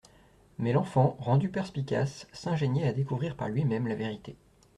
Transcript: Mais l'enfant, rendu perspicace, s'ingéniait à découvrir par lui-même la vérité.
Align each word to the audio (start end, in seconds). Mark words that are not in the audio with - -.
Mais 0.57 0.73
l'enfant, 0.73 1.15
rendu 1.19 1.47
perspicace, 1.49 2.27
s'ingéniait 2.33 2.87
à 2.87 2.91
découvrir 2.91 3.35
par 3.35 3.49
lui-même 3.49 3.87
la 3.87 3.93
vérité. 3.93 4.35